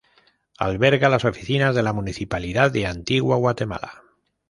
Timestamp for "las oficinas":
1.09-1.75